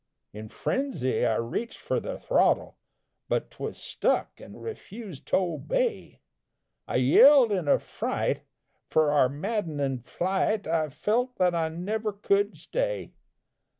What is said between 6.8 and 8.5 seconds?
I yelled in affright,